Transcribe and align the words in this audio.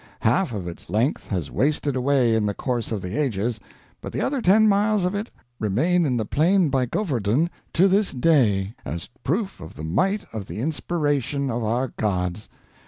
Half 0.21 0.51
of 0.51 0.67
its 0.67 0.89
length 0.89 1.27
has 1.27 1.51
wasted 1.51 1.95
away 1.95 2.33
in 2.33 2.47
the 2.47 2.55
course 2.55 2.91
of 2.91 3.03
the 3.03 3.15
ages, 3.15 3.59
but 4.01 4.11
the 4.11 4.19
other 4.19 4.41
ten 4.41 4.67
miles 4.67 5.05
of 5.05 5.13
it 5.13 5.29
remain 5.59 6.07
in 6.07 6.17
the 6.17 6.25
plain 6.25 6.71
by 6.71 6.87
Govardhun 6.87 7.51
to 7.73 7.87
this 7.87 8.11
day 8.11 8.73
as 8.83 9.09
proof 9.23 9.59
of 9.59 9.75
the 9.75 9.83
might 9.83 10.25
of 10.33 10.47
the 10.47 10.59
inspiration 10.59 11.51
of 11.51 11.63
our 11.63 11.89
gods. 11.99 12.49